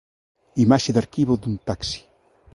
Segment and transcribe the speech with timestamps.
[0.65, 1.99] Imaxe de arquivo dun taxi.